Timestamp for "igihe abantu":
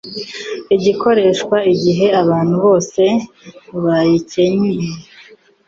1.73-2.55